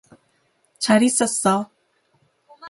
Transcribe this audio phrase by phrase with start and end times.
[0.79, 1.69] 잘 있었어.